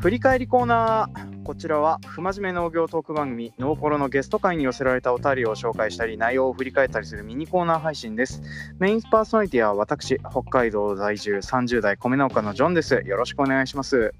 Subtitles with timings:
[0.00, 8.40] 振り返りコーナーこちらは不真面目農業トーク番組「ノーコロ」のゲスト会に寄せられたお便りを紹介したり内容を振り返ったりするミニコーナー配信です。
[8.78, 13.02] メインパーソナリティは私北海道在住30代米農家のジョンです。
[13.04, 14.14] よろしくお願いします。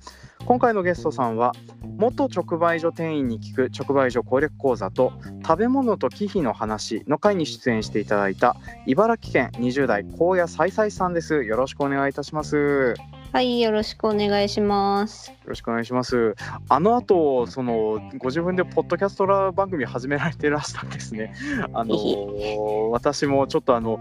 [0.44, 1.52] 今回のゲストさんは
[1.96, 5.14] 元直売所店員に聞く直売所攻略講座と
[5.46, 8.54] 食べ物と忌避の話の会に出演していただいた
[8.84, 11.42] 茨城県20代高野さいさいさんです。
[11.42, 12.94] よろしくお願いいたします。
[13.32, 15.30] はい、よろしくお願いします。
[15.30, 16.34] よろしくお願いします。
[16.68, 21.32] あの後、そのご自分でポッドキャストラ番組始められてらしたんですね。
[21.72, 24.00] あの私もちょっとあの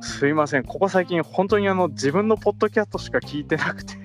[0.00, 0.64] すいません。
[0.64, 3.99] ここ最近本当にあの自分のポッドキャストしか聞いてなくて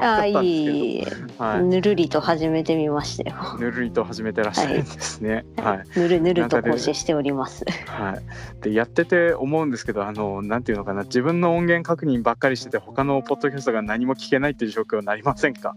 [0.00, 1.06] あ、いい、
[1.38, 1.62] はい。
[1.62, 3.36] ぬるりと始めてみましたよ。
[3.58, 5.44] ぬるりと始めてらっしゃるんですね。
[5.56, 5.98] はい。
[5.98, 7.64] ぬるぬると更新しております。
[7.86, 8.62] はい。
[8.62, 15.76] でやってて思うんですけど、あのなんていうのかな、自分の音源確認ばっかりしてて他のポッドキャストが何も聞けないっていう状況になりませんか？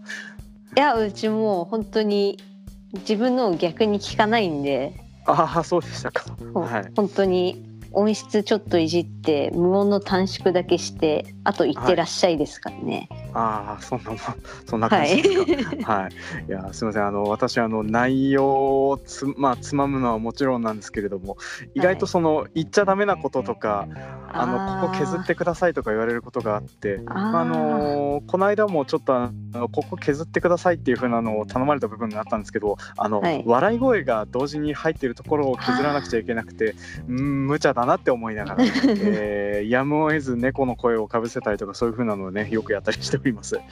[0.76, 2.38] いや、うちもう本当に
[2.92, 4.94] 自分のを逆に聞かないんで、
[5.26, 6.24] ああ、そうでしたか。
[6.54, 6.92] はい。
[6.94, 13.08] 本当に音質ちょっといじって無音の短縮だけして、あと行ってらっしゃいですからね。
[13.34, 14.18] ああ、そんなもん、
[14.66, 15.22] そんなはい。
[15.22, 15.92] 感じですか。
[15.92, 16.12] はい、
[16.48, 21.36] いやすみませんあの私あの内容をつ,、まあ、つまむのはもちろんなんですけれども
[21.74, 23.86] 意外とその、言っちゃダメなこととか
[24.32, 27.00] あのここ削ってくださいとか言われることがあって。
[27.06, 36.74] あーあのこの間もちょっとあのここ削ってくださいっていう風なのを頼まれた部分があったんですけどあの、はい笑い声が同時に入っているところを削らなくちゃいけなくて
[37.08, 43.56] うん無茶だなって思いながら、 えーやむを得ず猫の声をかぶせたりとかそういう風なのをねよくやったりしております。
[43.56, 43.64] はい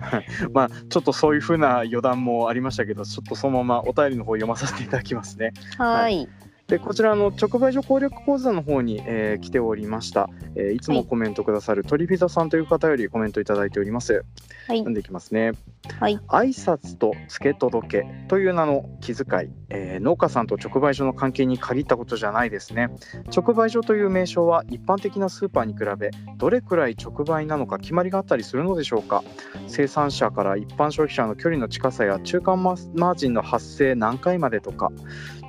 [0.00, 5.52] はい、まあちょっとそういう風な余談もありましたけどちょっとそのままお便りの方読まさせていただきますね。
[5.76, 6.28] はい。
[6.70, 10.80] でこちらの直売所攻略講座の方に、えー来ておりました、えーい。
[10.80, 14.24] つもコメントくださる鳥ピザさんという方よりコメントいただいております。
[14.68, 14.78] はい。
[14.78, 14.94] 読ん。
[14.94, 15.52] でいきますね。
[15.98, 16.16] はい。
[16.28, 22.88] 挨拶と付け届けという名の気遣い、えー農家さんと直売所の関係に限ったことじゃないですね。
[23.34, 29.24] 直売所という名称は一般的なスーパーに比べどれくらい直売なのか決まりがあったりするのでしょうか。
[29.66, 34.92] 生産者から一般消費者の距離の近さや中間ママージンの発生何回までとか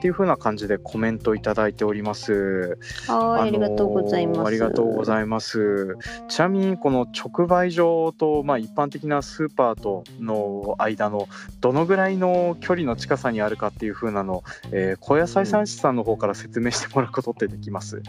[0.02, 2.76] っていう風な感じでコメントいただいております。
[3.08, 3.50] はい。
[3.50, 4.48] ありがとうございます。
[4.48, 5.96] ありがとうございます。
[6.28, 11.28] ちなみにこの直売所とまあ一般的なスーパーとの間の
[11.60, 18.02] どのぐらいの距離の近さにあるかっていう風なの、えー、小野菜産地さんの方から説明してもらうことってできます。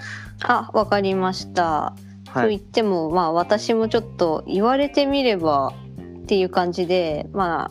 [0.44, 1.62] あ、わかりました。
[1.62, 1.94] は
[2.28, 2.42] い。
[2.44, 5.74] と言ってもまあ私もちょっと言われてみれば
[6.22, 7.70] っていう感じでま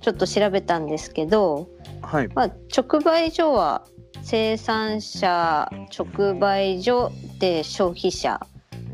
[0.00, 1.68] ちょっと調べたんですけど、
[2.02, 2.28] はい。
[2.34, 3.84] まあ、直売所は
[4.22, 8.40] 生産者直売所で消費者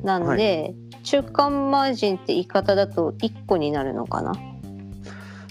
[0.03, 4.33] なんで、中間マージンって言い方だと1個になるのかな？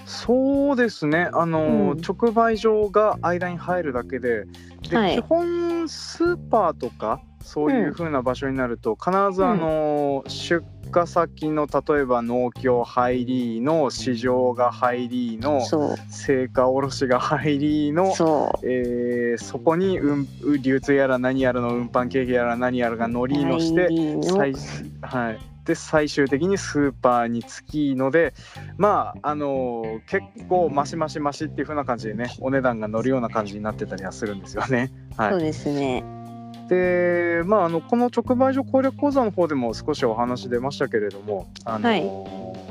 [0.05, 1.29] そうですね。
[1.33, 2.01] あのーうん。
[2.01, 4.45] 直売所が間に入るだけで、
[4.89, 5.15] で、はい。
[5.15, 15.95] 基本スーパーとかそういう風な場所になると、必ずあのー出荷先の例えば農協入りの市場が入りのそう。
[16.09, 20.27] 成果卸が入りのそえーそこに、うん、
[20.61, 23.87] 流通やら何やらの運搬経費やら何やらが乗りのして、
[24.23, 24.53] 最
[25.01, 28.33] はい、で最終的にスーパーにつきので
[28.77, 34.91] まああのー結構マシマシマシっていう風な感じでねお値段が乗るような感じになってたりはするんですよね。
[35.17, 36.16] はい、そうですね
[36.67, 42.67] でまああのこの直売所攻略講座の方でも少しお話出ましたけれどもあのー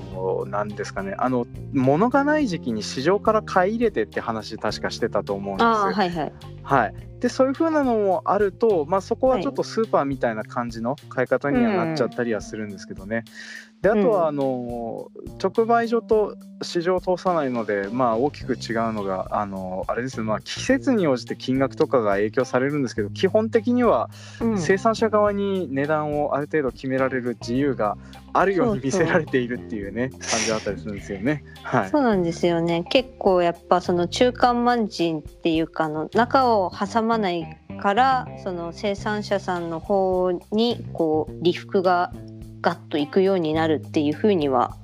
[0.48, 5.64] なんですかねあの物がない時期に市場から買い入れてって話確かしてたと思うんです。
[5.64, 6.32] ああはいはい。
[6.62, 6.94] はい、
[7.26, 13.24] でそういう風なのもあると、まあ、そこはちょっとスーパーみたいな感じの買い方にはなっちゃったりはするんですけどね。
[13.82, 15.10] であとはあの
[15.42, 24.08] 直売所と市場を通さないので、まあ、大きく違うのがあのあれですね、まあ、季節に応じて金額とかが影響されるんですけど基本的には
[24.40, 24.58] うん。
[24.58, 27.98] 生産者側に値段をある程度決められる自由が
[28.38, 31.44] あるように見せられているっていうね感じだったりするんですよね。
[31.62, 37.46] はいそうなんですよね結構やっぱその中間マージンっていうかあの中を挟まない
[37.80, 42.12] からその生産者さんの方にこう利福が
[42.60, 44.76] ガッといくようになるっていうふうには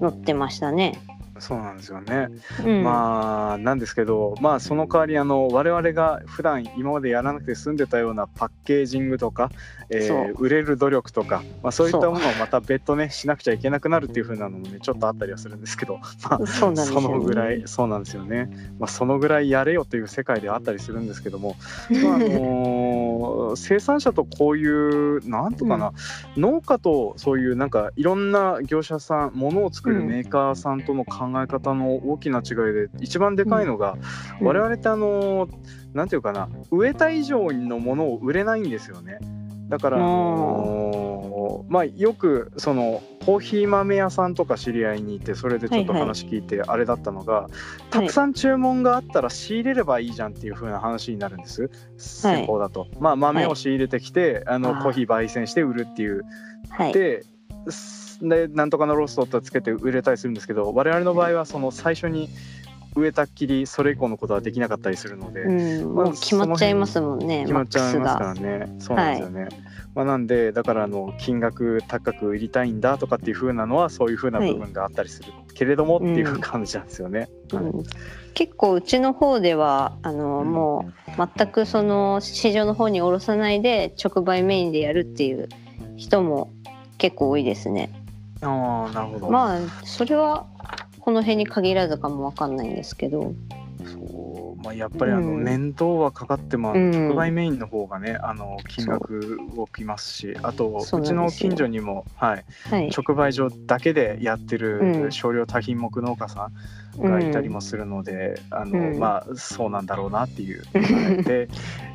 [0.00, 1.00] 載ってましたね。
[1.40, 2.28] そうなんですよね。
[2.64, 9.50] うん、まあなんですけどまあその代わりあの我々が普段今までやらなくて済んでたようなパッケージングとか、
[9.90, 15.98] えー売れる努力とか、まあ、そういったものをまた別途ねしなくちゃいけなくなるっていう風なのもねちょっとあったりはするんですけど、
[16.28, 21.56] まあ、そね、そのぐらいそうなんですよね、まあ、そのぐらいやれよという世界ではあったりするんですけども、
[21.90, 25.92] まああのの 生産者とこういうなんとかな、
[26.36, 33.96] 農家とそういうなんかいろんな業者さんものを作るメーカーさんとの考え方の大きな違いで一番でかいのが、
[34.40, 34.46] うん。
[34.46, 35.48] 我々ってあの
[35.94, 39.18] なんていうかな植えた以上のものを売れないんですよね。
[39.68, 46.08] だから、あのまあ、よくそのコーヒー豆屋さんとか知り合いにいてそれでちょっとはいはい。
[46.08, 47.48] 話聞いてあれだったのが、
[47.90, 51.70] たくさん注文があったら仕入れればいいじゃんっていう風な話になるんです。
[51.98, 52.86] 先方だと。
[52.98, 54.82] まあ、豆を仕入れてきて、あのあー。
[54.82, 56.24] コーヒー焙煎して売るっていう。
[56.70, 56.92] はい。
[56.94, 57.24] で
[58.20, 62.28] でなんとかのローストとつけて売れたりするんですけど我々の場合はその最初に
[62.96, 65.42] 植えたっきりそれ以降のことはできなかったりするので。
[65.42, 67.42] うん、まあもう決まっちゃいますもんね。
[67.42, 68.76] 決まっちゃいますからね。
[68.78, 69.48] そうなんですよね。
[69.94, 77.28] まあ、なんでだからあの金額高く売りたいんだとかっていう風なのはそういう風な部分があったりするけれどもっていう感じなんですよね。
[77.48, 77.60] スが。
[77.60, 77.84] うん、
[78.34, 85.48] 結構うちの方ではあの、うんもう全くその市場の方に卸さないで直売メインでやるっていう
[85.96, 86.52] 人も
[86.96, 87.92] 結構多いですね。
[88.42, 89.30] ああなるほど。
[89.30, 90.46] まあそれは
[91.00, 93.34] この辺に限らずかもわかんないんですけど。
[94.62, 95.44] まあ、やっぱりあのうん。
[95.44, 96.90] 面倒はかかっても、あのうん。
[96.90, 102.90] 直売メインの方がねあの金額動きますしあとそううちの近所にも、はい、はい。
[102.90, 105.02] 直売所だけでやってうん。
[105.04, 106.50] る少量多品目農家さ
[106.98, 108.98] んがいたりもするので、あのうん。
[108.98, 110.62] まあそうなんだろうなっていう。
[110.72, 111.48] はいで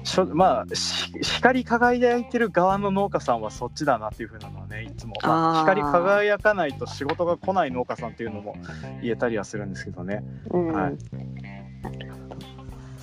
[0.03, 8.55] しょまあし光り輝いてる側の農家さんはそっちだなっていうふうなのはねいつも、まあ、光り輝かないと仕事が来ない農家さんっていうのも
[9.01, 10.23] 言えたりはするんですけどね。
[10.51, 10.67] うん。
[10.73, 10.97] はい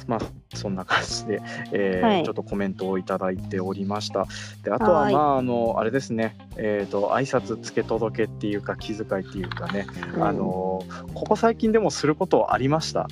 [0.07, 0.21] まあ
[0.55, 1.43] そんな感じで、
[1.73, 2.25] えーはい。
[2.25, 4.27] ちょっとコメントをいただいておりました。
[4.65, 5.15] であとははい。
[5.15, 6.37] まああのあれですね。
[6.57, 10.25] えっ、と挨拶付け届けっていうか気遣いっていうかね、うん。
[10.25, 10.83] あの
[11.15, 13.09] ここ最近でもすることありました。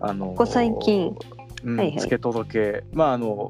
[0.00, 1.16] あのここ最近。
[1.64, 1.98] うんはいはい。
[1.98, 2.84] 付け届け。
[2.92, 3.48] まああの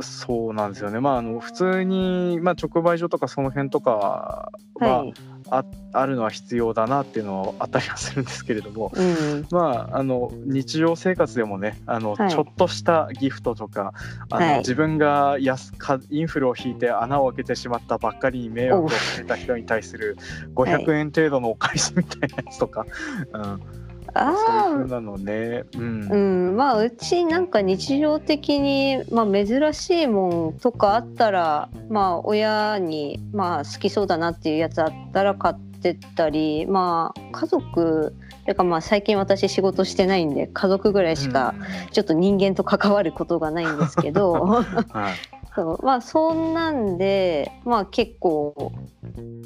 [0.00, 1.00] そうなんですよね。
[1.00, 5.14] まああの普通に、まあ、直売所とかその辺とかは、はい。
[5.50, 8.92] ああるのは必要だなっていうのはあったりはするんですけれども。
[8.94, 9.46] うん。
[9.50, 12.30] まああの日常生活でもねあの、はい。
[12.30, 13.92] ちょっとしたギフトとか
[14.30, 14.58] あの、はい。
[14.58, 20.16] 自分がやすかインフルを引いて穴を開けてしまったばっかりに迷惑をかけた人に対する
[20.54, 22.86] 500円程度のお返しみたいなやつとか、
[23.32, 26.48] うん、ああなのね、うん。
[26.50, 38.14] うん、まあうちなんか日常的に、まあ、珍しいもんとかあったらまあ親に、まあ、好きそうだなっていうやつあったら買ってったりまあ家族
[38.46, 41.54] てかまあ最近私仕事してないんで家族ぐらいしか
[41.92, 44.32] ちょっと人間と関わることがないんですけど。
[44.90, 45.14] はい。
[45.54, 45.84] そう。
[45.84, 48.72] まあそんなんでまあ結構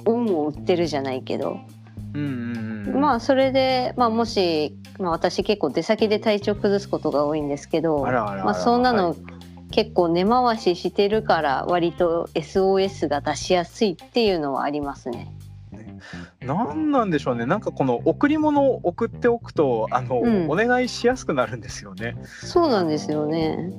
[0.05, 1.50] 恩を売ってるじゃないけど。
[1.50, 1.81] うんうんうん
[2.14, 9.17] まあそれで、まあ、もし、まあ、私結構出先で体調崩すことが多いんですけどまあ、そんなはの
[9.70, 15.32] 結構根回ししてるから割と SOS が出しやすいっていうのはありますね。
[16.41, 22.17] なんなんでしょうねなんかこの贈り物を送っておくとあの、うんお願いしやすくなるんですよね。
[22.25, 23.56] そうなんですよね。
[23.56, 23.73] ね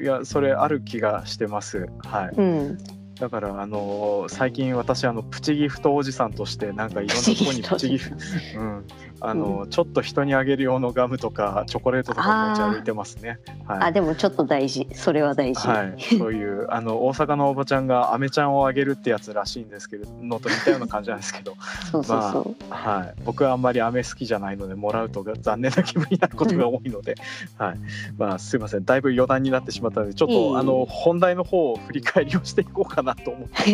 [0.00, 1.88] いやそれある気がしてます。
[2.04, 2.30] はい。
[2.36, 2.78] うん、
[3.20, 8.16] だからあの最近私あのプチギフトおじさんとしてなんかいろんなところにプチギフト、
[8.58, 8.86] うん、
[9.20, 13.38] あの、ちょっと人にあげる用のガムとかチョコレートとか持ち歩いてますね。
[13.66, 13.78] はい。
[13.82, 14.88] あでもちょっと大事。
[14.94, 15.68] それは大事。
[15.68, 21.54] はい、そういうあの大阪のおばちゃんがアメちゃんをあげるってやつらしいんですけどのと似たような感じなんですけど、
[21.90, 22.72] そうそうそう。
[22.72, 27.16] はい、僕はあんまり飴好きじゃないのでもらうと残念な気分になることが多いので、
[27.58, 27.78] はい。
[28.16, 28.84] まあ、すいません。
[28.84, 33.72] だいぶ余談になってしまったのでちょっとあの本題の方を振り返りをしていこうかなと思って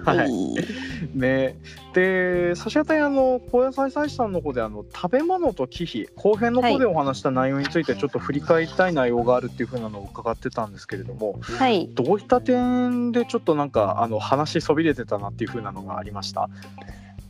[0.04, 1.18] はい。
[1.18, 1.56] ね。
[1.92, 11.88] で差し当たりあの高野菜菜師さんの方であの食べ物と忌避後編の方でお話した内容についてちょっと振り返りたい内容があるっていうふうなのを伺ってたんですけれどもはい。
[11.92, 16.48] どういった点でちょっとなんかあの話そびれてたなっていうふうなのがありました？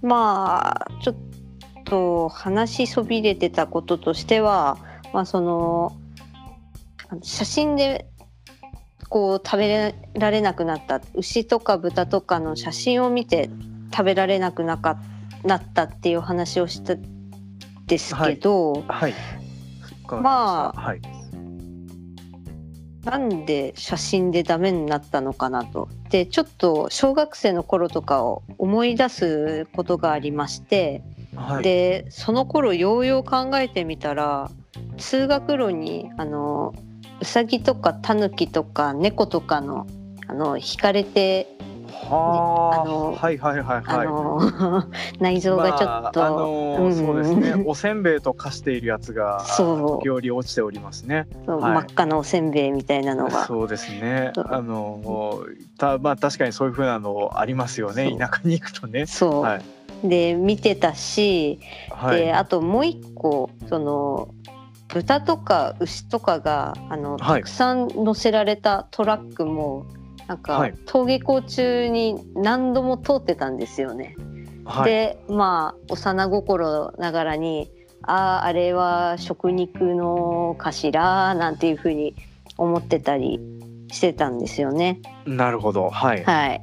[0.03, 1.17] まあちょっ
[1.85, 4.79] と話しそびれてたこととしては、
[5.13, 5.97] まあ、その
[7.23, 8.07] 写真で
[9.09, 13.51] こう食べられなくなった牛とか豚とかの写真を見て
[13.93, 14.99] 食べられなくなか
[15.45, 17.03] なったっていう話をしたん
[17.87, 19.15] ですけど、はい
[20.09, 21.01] まあはい
[23.05, 25.89] なんで写真でダメになったのかなと。
[26.09, 31.03] でちょっと小学生の頃とかを思い出すことがありまして。
[31.37, 34.51] はいでその頃ようよう考えてみたら
[34.99, 36.73] 通学路にあの
[37.21, 39.87] うさぎとかタヌキとか猫とかの
[40.29, 41.54] あの引かれて
[42.03, 44.07] はああのはいはいはいあはい。
[44.07, 44.41] の
[45.21, 46.95] 内臓がちょっと、まああのーうん。
[46.95, 47.65] そうですね。
[47.67, 50.03] おせんべいと化しているやつがそう。
[50.03, 51.27] 時折落ちておりますね。
[51.47, 51.75] そうはい。
[51.75, 53.45] 真っ赤なおせんべいみたいなのが。
[53.47, 54.33] そうですね。
[54.37, 55.45] あの
[55.79, 58.15] たまあ確かにそういう風なのありますよね。
[58.19, 59.07] 田舎に行くとね。
[59.07, 59.63] そう、はい。
[60.09, 61.59] で見てたし、
[61.91, 62.21] はい。
[62.21, 64.29] であともう一個その
[64.89, 67.41] 豚とか牛とかがあの、はい。
[67.41, 69.87] たくさん乗せられたトラックも
[70.27, 70.75] なんか、はい。
[70.87, 74.17] 登下校中に何度も通ってたんですよね。
[74.65, 74.85] はい。
[74.91, 77.71] でまあ幼心ながらに
[78.03, 82.15] あああれは食肉のかしらなんていうふうに
[82.57, 83.41] 思ってたり
[83.91, 85.01] してたんですよね。
[85.27, 85.91] なるほど。
[85.91, 86.25] はい。
[86.25, 86.63] はい、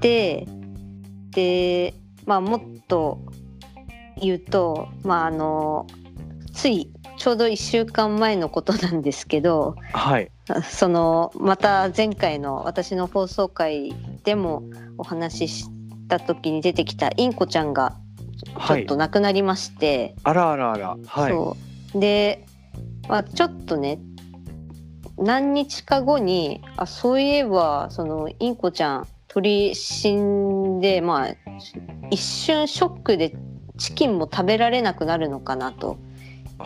[0.00, 0.46] で
[1.30, 1.94] で
[2.26, 3.20] まあもっと
[4.20, 5.86] 言うとまああの
[6.52, 10.30] ついちょうど1週間前のことなんですけどはい。
[10.64, 14.62] そのまた前回の私の放送回でも
[14.96, 15.68] お話しし
[16.08, 17.94] た時に出てきたインコちゃんが
[18.42, 20.96] ちはいょっと亡くなりまして、あらあらあら。
[21.06, 21.30] はい。
[21.30, 21.56] そ
[21.94, 22.00] う。
[22.00, 22.46] で、
[23.06, 24.00] まあ、ちょっとね
[25.18, 31.36] 何日か後にあそういえばそのインコちゃん鳥死んでまあ
[32.10, 33.36] 一瞬ショックで
[33.76, 35.98] チキンも食べられなくなるのかなと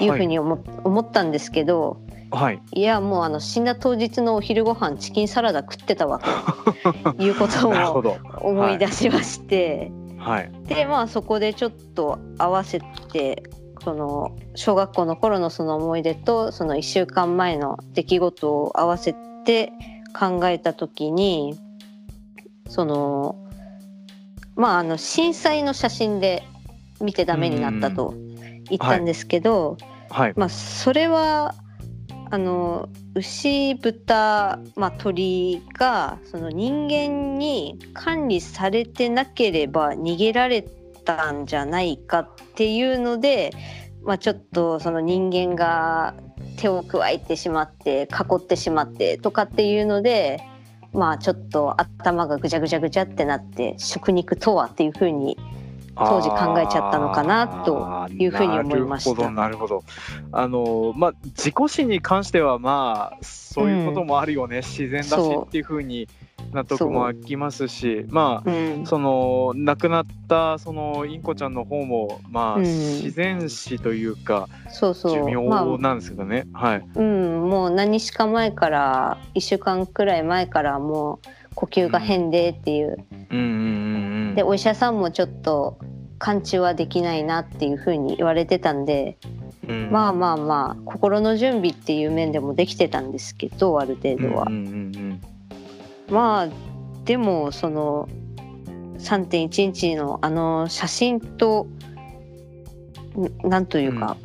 [0.00, 0.08] い。
[0.08, 2.60] うふうに思,、思ったんですけどはい。
[2.72, 9.92] いやもうあの死んだ当日のお昼ご飯チキンサラダ食ってたわということを 思い出しまして。
[10.18, 10.50] はい。
[10.64, 13.42] でまあそこでちょっと合わせて
[13.84, 19.72] その小学校の頃のその思い出とその1週間前の出来事を合わせて
[20.18, 21.58] 考えた時に
[22.68, 23.36] その
[24.56, 26.42] まああの震災の写真で
[27.00, 28.14] 見てダメになったと
[28.68, 29.76] 言ったんですけど、
[30.10, 30.32] はい。
[30.36, 31.54] まあそれは
[32.30, 40.62] あの牛豚、まあ、鳥がその人間に管理されてなければ逃げられ
[41.04, 43.52] たんじゃないかっていうので、
[44.02, 46.14] まあ、ちょっとその人間が
[46.56, 50.40] 手を加えてしまって囲ってしまってとかっていうので
[50.92, 55.36] まあちょっと頭がぐちゃぐちゃぐちゃってなって食肉とはっていうふうに
[55.96, 59.10] 当時考えちゃったのかなというふうに思いました。
[59.10, 59.84] なるほどなるほど。
[60.32, 66.08] あのまあ自己死に関してはまあそういうこともあるよね、自然だしっていうふうに
[66.52, 68.86] 納得もあきますしまあうん。
[68.86, 75.36] その亡くなったそのインコちゃんの方もまあ、うん自然死というかそう寿命
[75.78, 76.84] なんですけどね、はい。
[76.94, 85.78] うん、もう何日か前から1週間くらい前からもう呼吸が変でっていう、うんうんうんうんでお医者さんもちょっと
[86.18, 89.16] 完治はできないなっていうふうに言われてたんで、
[89.68, 89.90] うん。
[89.92, 94.46] まあまあまあ心の準備っていう面でもできてたんですけどある程度は。
[94.48, 95.20] うんうんうん
[96.10, 96.48] まあ
[97.04, 98.08] でもその
[98.98, 101.66] 3.11のあの写真と
[103.18, 104.16] んなんというか、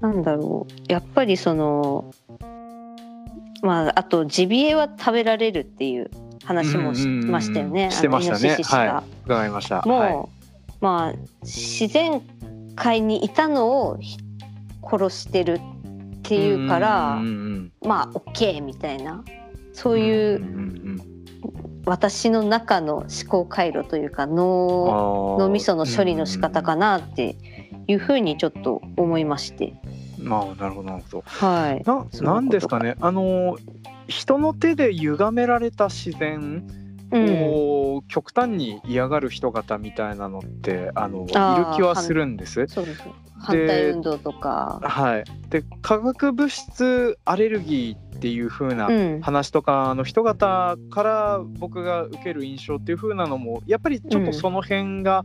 [0.00, 0.92] なんだろう。
[0.92, 2.12] やっぱりその
[3.62, 6.10] まああとジビエは食べられるっていう
[6.44, 7.30] 話もしうんうんうん。
[7.30, 7.90] ましたよね。
[7.90, 9.82] してましたねは伺いました。
[9.82, 10.14] もう、はい。
[10.80, 12.22] まあ自然
[12.74, 14.18] 界にいたのをひ
[14.82, 15.60] 殺してる
[16.18, 19.24] っていうから、うんうんうんまあ OK みたいな
[19.72, 21.16] そううんいううんうん。
[21.86, 25.38] 私の中の思考回路というかあ脳ー。
[25.38, 27.36] 脳みその処理の仕方かなって
[27.86, 29.74] いうふうにちょっと思いまして
[30.26, 31.24] まあなるほどなるほど。
[31.24, 31.82] はい。
[31.84, 32.96] ななんですかね。
[33.00, 33.56] あの
[34.08, 36.66] 人の手で歪められた自然
[37.12, 37.42] うん。
[37.44, 41.32] を極端に嫌がる人方みたいなのってあのいる
[41.76, 42.66] 気はするんです。
[42.66, 43.02] そうです。
[43.38, 44.80] 反対運動とか。
[44.82, 49.20] はい、で化学物質アレルギーっていう風なうん。
[49.20, 55.24] 話とかの人方から僕が受ける印象っていう風なのもやっぱりちょっとその辺が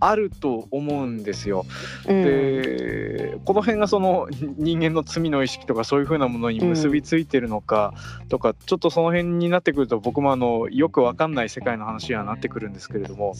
[0.00, 1.64] あると思うんですよ。
[2.06, 2.22] うん。
[2.22, 7.94] でこの辺がその人間の罪の意識とかそういう風なものに結びついてるのか
[8.28, 13.34] とか、ちょっとその辺になってくると僕もあのよくわかんない世界の話にはなってくるんですけれども。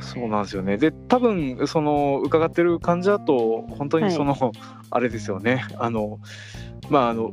[0.00, 0.76] そうなんですよね。
[0.76, 4.52] で多分その伺ってる感じだと本当にその、
[4.90, 5.64] あれですよね。
[5.78, 6.20] あの
[6.88, 7.32] まああの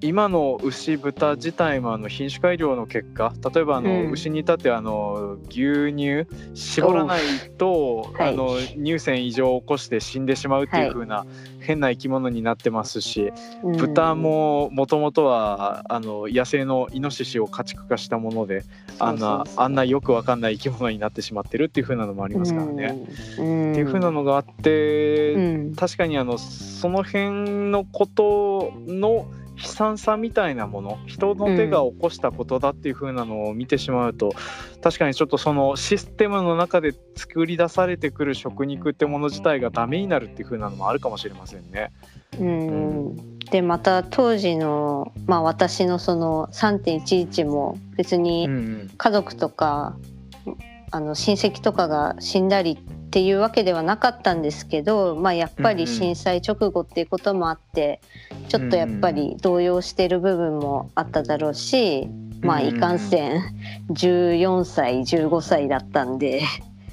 [0.00, 4.10] 今の牛豚自体もあの品種改良の結果例えばあの、うん。
[4.12, 7.20] 牛に至ってあの牛乳絞らない
[7.56, 8.28] と、はい。
[8.28, 11.26] あの乳腺異常を起こして死んでしまうっていう風な
[11.60, 13.32] 変な生き物になってますし、
[13.64, 13.76] うん。
[13.76, 18.64] 豚ももともとはあの野生のイノシシを家畜化したもので
[19.00, 23.04] あんなあんなよくわかんない生き物になってしまってるっていう風なのもありますからね。
[23.38, 23.72] うん。
[23.72, 25.74] っていう風なのがあって、うん。
[25.74, 29.26] 確かにあのその辺のことの
[29.58, 34.32] 悲惨さみたいなもの人の手が起こしたことだっていう風なのを見てしまうと、
[34.82, 41.92] 確かにちょっとそのシステムの中で作り出されてくる食肉ってもの自体がダメになるっていう風なのもあるかもしれませんね。
[42.38, 49.96] うん、でまた当時の、まあ、私のその3.11も別うんにうん家族とか、
[50.90, 58.00] あの親戚とかが死んだりっていうわけではなかったんですけど、まあ、やっぱり震災直後っていうこともあって、
[58.48, 62.08] ちょっとやっぱり動揺してる部分もあっただろうし、
[62.42, 63.42] まあいかんせん
[63.90, 66.42] 14歳15歳だったんで。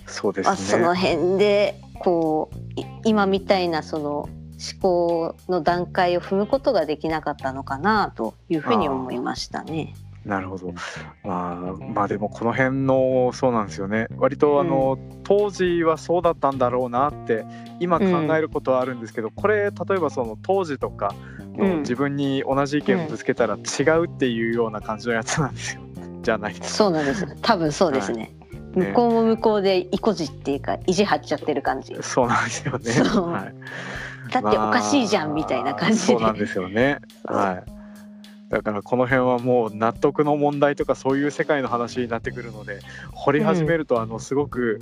[0.08, 0.84] そうでまあ、すね。
[0.84, 9.94] その辺でこうい今みたいなその思考の段階を踏むことができなかったのかなというふうに思いましたね。
[10.26, 10.74] なるほど。
[11.24, 11.56] まあ、
[11.94, 14.08] まあでもこの辺のそうなんですよね。
[14.18, 17.46] 割とあの、当時はそうだったんだろうなって
[17.80, 18.06] 今考
[18.36, 21.14] えることはあるんですけど、これ例えばその当時とか
[21.56, 25.82] のうん自分に同じ意見をぶつけたら違うっていうような感じのやつなんですよ。
[26.24, 26.68] じゃないですか。
[26.70, 27.28] そうなんです。
[27.44, 28.36] 多分そうですね。
[28.74, 31.96] ね向こうも向こうで意固地っていうか意地張っちゃってる感じ。
[32.02, 32.92] そうなんですよね。
[33.32, 34.32] はい。
[34.32, 36.06] だっておかしいじゃんみたいな感じで。
[36.14, 37.00] そうなんですよね。
[37.26, 37.75] はい。
[38.62, 42.80] だからこの辺はもう納得の問題とかそういう世界の話になってくるので
[43.12, 44.82] 掘り始めるとあのすごく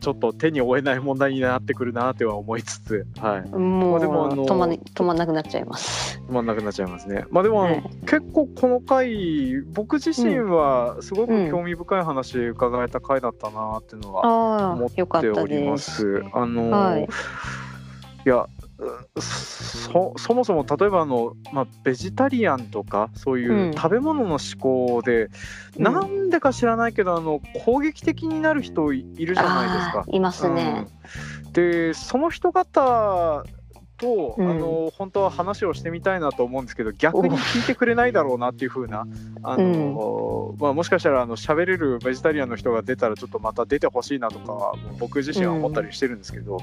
[0.00, 6.20] ちょっと手に負えない問題になってくるなっては思いつつ、はい、もうでもあの止まん止まんなくなっちゃいます。
[6.28, 7.24] 止まんなくなっちゃいますね。
[7.30, 15.90] まあでも結構この回僕自身はすごく興味深い話伺えた回だったなっていうのはあ思っておりまです。
[15.90, 16.24] す。
[16.32, 18.48] あの、はいい、やう
[19.20, 23.74] そそもそも例えばあの、まあ、ベジタリアンとかそういううん。
[23.74, 25.28] 食べ物の思考で、
[25.76, 25.82] うん。
[25.82, 30.04] なんでか知らないけどあの攻撃的になる人いいるじゃないですか。
[30.08, 30.86] いますね。
[31.46, 31.52] うん。
[31.52, 33.44] でその人方
[33.98, 34.50] と、うん。
[34.50, 39.06] あの本当は話をしてみたいなと思うんですけど逆に聞いてくれないだろうなっていう風な
[39.42, 46.58] あの、まあ、もしかしたらあの喋れるベジタリアンの人が出たらちょっとまた出てほしいなとかは僕自身は思ったりしてるんですけど、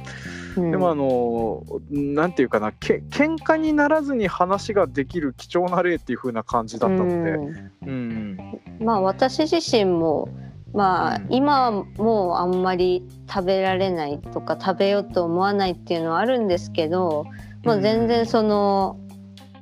[0.57, 0.71] うん。
[0.71, 7.87] でもあのなんていうかなけ喧嘩にならずに話ができる貴重な例っていう風な感じだったので、うん。
[7.87, 8.61] うん。
[8.79, 10.29] まあ私自身も
[10.75, 11.33] まあ、うん。
[11.33, 17.25] 今はもうあんまり食べられないとか食べようと思わないっていうのはあるんですけど、
[17.63, 18.99] まあ、全然その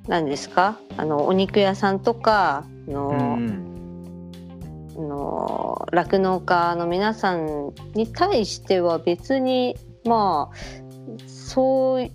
[0.07, 0.77] 何ですか？
[0.97, 3.39] あのお肉屋さんとかの、
[5.91, 10.55] 酪農家の皆さんに対しては別にまあ
[11.25, 12.11] そう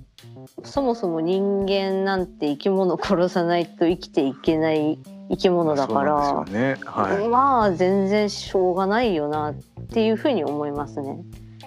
[0.65, 4.99] そもそも人間なんて生き物を殺さないと生きていけない
[5.31, 6.45] 生き物だから。
[6.45, 9.55] ねはいまあ全然しょうがないよなっ
[9.91, 11.19] ていうふうに思いますね。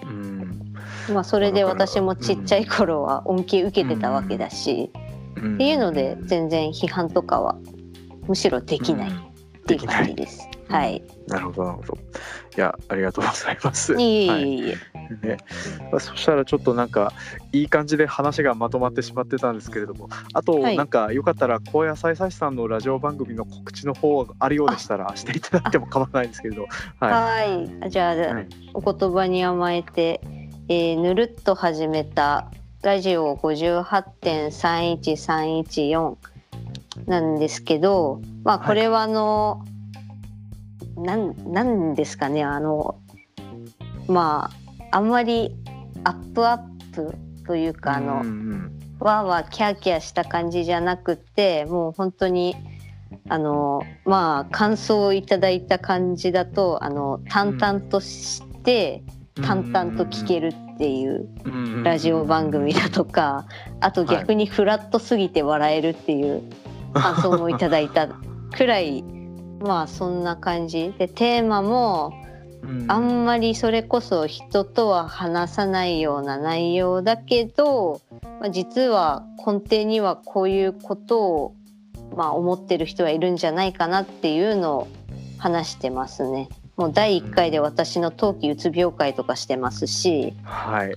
[0.04, 0.74] うん
[1.14, 7.58] まあそれで私もちっちゃい頃は恩恵受けてたわけだし、うんっていうので全然批判とかは
[8.28, 10.48] むしろできないっうんていう感じです。
[10.70, 11.04] うんはい。
[11.28, 11.98] なるほどなるほど。
[12.58, 13.94] いやありがとうございます。
[14.00, 14.76] いえいはいえい
[15.24, 15.28] え。
[15.28, 15.38] ね、
[15.92, 17.14] まあそしたらちょっとなんか
[17.52, 20.10] いい感じで話がまとまってしまってたんですけれども。
[20.34, 20.78] あとはい。
[20.78, 26.68] なんかよかったら高野菜菜師さんのラジオ番組の告知の方あるようでしたらしていただいても構わないんですけれど
[27.00, 27.70] ははい。
[27.90, 30.22] じゃあ、い、はい、お言葉に甘えて、
[30.70, 36.16] えーぬるっと始めたラジオ58.31314
[37.06, 39.64] なんですけど、まあこれはあの、
[40.98, 43.00] なんなんですかねあの
[44.08, 44.61] まあ
[44.92, 45.56] あんまり
[46.04, 46.60] アップアッ
[46.94, 48.80] プというかあの、うんうん。
[49.00, 52.56] わーわーキャーキャーした感じじゃなくてもう本当に
[53.30, 59.04] あのまあ感想をいただいた感じだとあの淡々として、
[59.42, 61.84] 淡々と聞けるっていううんうん。
[61.84, 63.48] ラジオ番組だとか
[63.80, 66.44] あと逆にフラットすぎて笑えるっていう
[66.94, 69.04] 感想もいただいたくらい
[69.62, 70.94] まあそんな感じ。
[70.98, 72.14] でテーマも
[72.64, 78.02] うんあんまりそれこそ人とは話さないような内容だけど、
[78.40, 81.56] まあ、実は根底にはこういうことを、
[82.16, 84.88] まあ、思ってる人はいるんじゃないかなっていうのを
[85.38, 86.50] 話してますね。
[86.78, 90.94] もう第1回で私の冬季うつ病会とかしてますし、はい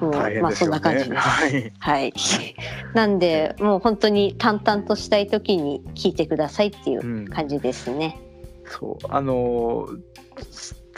[0.00, 0.70] もう大変まあそん。
[0.70, 1.16] な感じです。
[1.16, 2.14] はいはい。
[2.94, 8.18] なんでもう本当に淡々としたい時に聞いてくださいっていううん感じですね。
[8.66, 10.00] そうあのー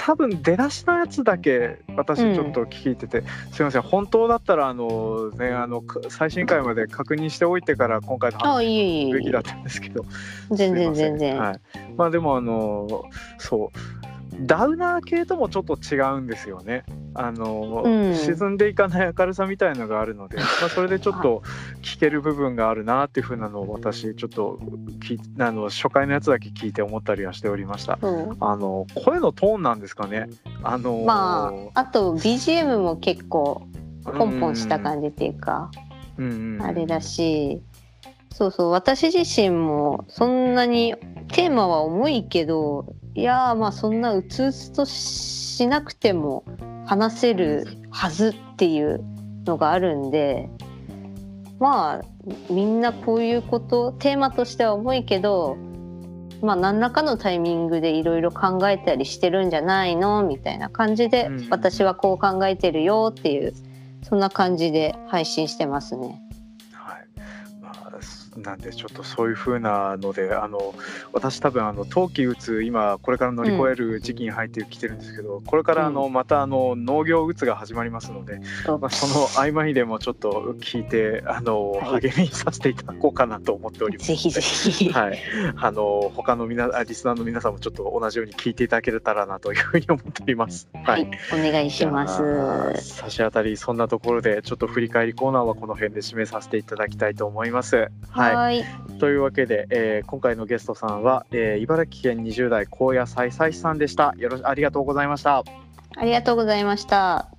[0.05, 3.83] 多分出だしのやつだけ私ちょっと聞いてて、すいません。
[3.83, 10.05] 本当だったらあのねあのか最新回まで確認しておいてから今回のあ話すべきだったんですけど。
[10.51, 11.38] 全然全然。
[11.38, 11.61] はい、
[11.97, 13.05] まあでもあの
[13.38, 14.02] そう
[14.40, 16.85] ダウナー系ともちょっと違うんですよね。
[17.14, 21.42] あの、うん沈んでいかない明るさみたいのがあるので、 まあ、それでちょっと
[21.83, 24.59] 聞ける部分があるなっていうふうなのを私ちょっと
[25.01, 27.99] きあの初回のやつだけ聞いて思ったりはしておりました。
[28.01, 30.29] そうあの声のトーンなんですかね。
[30.62, 33.66] あのまああと BGM も結構
[34.05, 35.79] ポンポンした感じっていうか、じ、
[36.18, 37.61] うんうんあれだし
[38.33, 40.95] そうそう私自身もそんなに
[41.29, 46.44] テーマは重いけどいやーまあそんなうつうつとしなくても
[46.87, 49.05] 話せるはずっていう
[49.44, 50.48] のがあるんで
[51.59, 52.05] まあ
[52.51, 55.57] みんなこういうことテーマとしては重いけど
[56.40, 63.53] まあ何らかのタイミングでいろいろ考えたりしてるんじゃないのみたいな感じで、うん私はこう考えてるよっていう
[64.03, 66.20] そんな感じで配信してますね。
[68.37, 70.75] なんでちょっとそういう風なのであの
[71.12, 84.09] 私多分あの冬季うつ今これから乗り越える時期に入ってきてるんですけど、これからあのまたあの農業うつが始まりますので、まあ、その合間にでもちょっと聞いてあの、はい励みにさせていただこうかなと思っております。
[84.09, 84.90] ぜひぜひ。
[84.90, 85.18] はい、
[85.57, 90.68] あの他のみなあリスナーの皆さんもちょっと同じように聞いていただけたらなというふうに思っております。
[90.85, 92.23] はい、お願いします。
[92.97, 97.77] 差し当たりそんなところでちょっと振り返りコーナーはこの辺で締めさせていただきたいと思います。
[97.77, 97.90] はい、
[98.23, 98.65] はい、
[98.99, 104.15] というわけで、えー今回のゲストさんは、えー茨城県20代高野菜菜師さんでした。
[104.19, 105.43] よろしありがとうございました。
[105.97, 107.32] ありがとうございました。